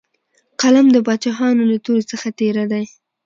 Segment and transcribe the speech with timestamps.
[0.61, 2.83] قلم د باچاهانو له تورې څخه تېره دی.